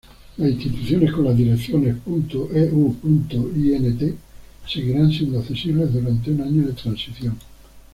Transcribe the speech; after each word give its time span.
Las 0.37 0.49
instituciones 0.49 1.11
con 1.11 1.25
las 1.25 1.37
direcciones 1.37 1.97
".eu.int" 2.07 3.33
seguirán 4.67 5.11
siendo 5.11 5.37
accesibles 5.37 5.93
durante 5.93 6.31
un 6.31 6.41
año 6.41 6.65
de 6.65 6.73
transición. 6.73 7.37